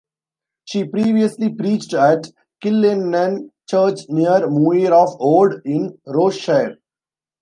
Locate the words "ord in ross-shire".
5.19-6.79